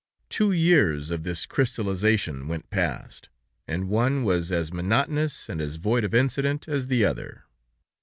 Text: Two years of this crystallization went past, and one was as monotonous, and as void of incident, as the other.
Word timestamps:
Two 0.29 0.51
years 0.51 1.11
of 1.11 1.21
this 1.21 1.45
crystallization 1.45 2.47
went 2.47 2.71
past, 2.71 3.29
and 3.67 3.87
one 3.87 4.23
was 4.23 4.51
as 4.51 4.73
monotonous, 4.73 5.47
and 5.47 5.61
as 5.61 5.75
void 5.75 6.03
of 6.03 6.15
incident, 6.15 6.67
as 6.67 6.87
the 6.87 7.05
other. 7.05 7.43